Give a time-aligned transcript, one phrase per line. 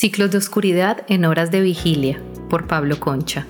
[0.00, 3.46] Ciclos de Oscuridad en Horas de Vigilia, por Pablo Concha.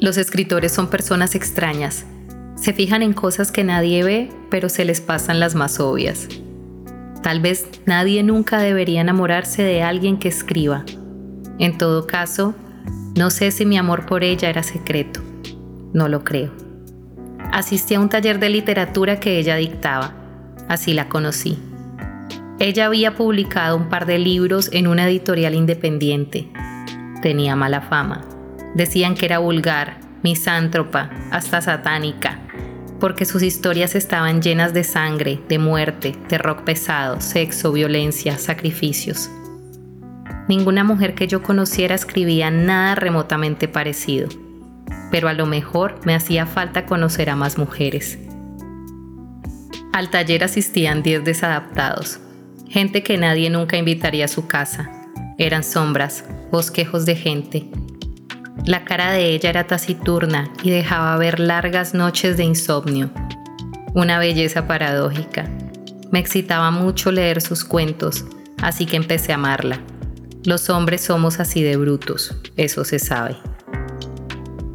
[0.00, 2.06] Los escritores son personas extrañas.
[2.56, 6.26] Se fijan en cosas que nadie ve, pero se les pasan las más obvias.
[7.22, 10.86] Tal vez nadie nunca debería enamorarse de alguien que escriba.
[11.58, 12.54] En todo caso,
[13.18, 15.20] no sé si mi amor por ella era secreto.
[15.92, 16.50] No lo creo.
[17.52, 20.14] Asistí a un taller de literatura que ella dictaba.
[20.66, 21.58] Así la conocí.
[22.66, 26.48] Ella había publicado un par de libros en una editorial independiente.
[27.20, 28.26] Tenía mala fama.
[28.74, 32.40] Decían que era vulgar, misántropa, hasta satánica,
[33.00, 39.28] porque sus historias estaban llenas de sangre, de muerte, de rock pesado, sexo, violencia, sacrificios.
[40.48, 44.30] Ninguna mujer que yo conociera escribía nada remotamente parecido,
[45.10, 48.18] pero a lo mejor me hacía falta conocer a más mujeres.
[49.92, 52.20] Al taller asistían 10 desadaptados,
[52.68, 54.90] gente que nadie nunca invitaría a su casa.
[55.38, 57.68] Eran sombras, bosquejos de gente.
[58.66, 63.10] La cara de ella era taciturna y dejaba ver largas noches de insomnio.
[63.94, 65.48] Una belleza paradójica.
[66.10, 68.24] Me excitaba mucho leer sus cuentos,
[68.62, 69.80] así que empecé a amarla.
[70.44, 73.36] Los hombres somos así de brutos, eso se sabe.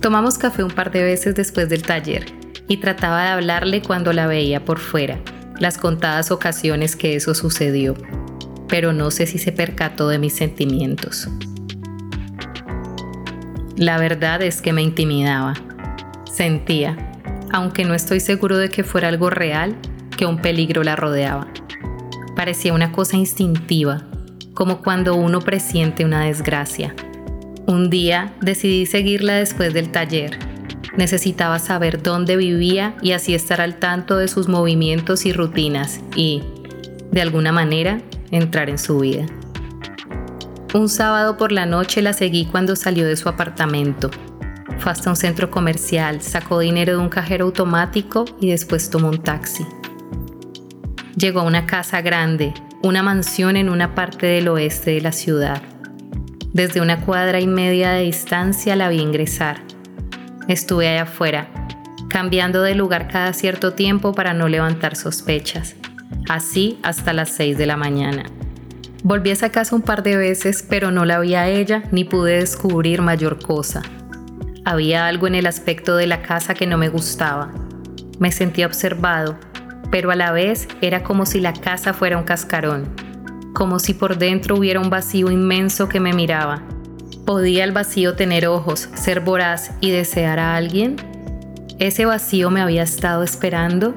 [0.01, 2.25] Tomamos café un par de veces después del taller
[2.67, 5.19] y trataba de hablarle cuando la veía por fuera,
[5.59, 7.95] las contadas ocasiones que eso sucedió,
[8.67, 11.27] pero no sé si se percató de mis sentimientos.
[13.75, 15.53] La verdad es que me intimidaba.
[16.31, 16.97] Sentía,
[17.51, 19.75] aunque no estoy seguro de que fuera algo real,
[20.17, 21.47] que un peligro la rodeaba.
[22.35, 24.03] Parecía una cosa instintiva,
[24.53, 26.95] como cuando uno presiente una desgracia.
[27.67, 30.48] Un día decidí seguirla después del taller
[30.97, 36.43] Necesitaba saber dónde vivía y así estar al tanto de sus movimientos y rutinas y,
[37.11, 38.01] de alguna manera,
[38.31, 39.25] entrar en su vida.
[40.73, 44.09] Un sábado por la noche la seguí cuando salió de su apartamento.
[44.79, 49.21] Fue hasta un centro comercial, sacó dinero de un cajero automático y después tomó un
[49.23, 49.65] taxi.
[51.15, 55.61] Llegó a una casa grande, una mansión en una parte del oeste de la ciudad.
[56.53, 59.68] Desde una cuadra y media de distancia la vi ingresar
[60.53, 61.47] estuve allá afuera,
[62.09, 65.75] cambiando de lugar cada cierto tiempo para no levantar sospechas.
[66.27, 68.23] Así hasta las 6 de la mañana.
[69.03, 72.03] Volví a esa casa un par de veces, pero no la vi a ella ni
[72.03, 73.83] pude descubrir mayor cosa.
[74.65, 77.51] Había algo en el aspecto de la casa que no me gustaba.
[78.19, 79.37] Me sentía observado,
[79.91, 82.89] pero a la vez era como si la casa fuera un cascarón,
[83.53, 86.63] como si por dentro hubiera un vacío inmenso que me miraba
[87.29, 90.95] ¿Podía el vacío tener ojos, ser voraz y desear a alguien?
[91.77, 93.93] ¿Ese vacío me había estado esperando?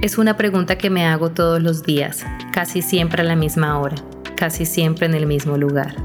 [0.00, 3.96] Es una pregunta que me hago todos los días, casi siempre a la misma hora,
[4.36, 5.96] casi siempre en el mismo lugar.